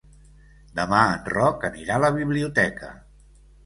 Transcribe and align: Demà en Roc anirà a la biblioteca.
Demà 0.79 1.03
en 1.19 1.29
Roc 1.35 1.69
anirà 1.71 2.01
a 2.01 2.05
la 2.09 2.13
biblioteca. 2.19 2.95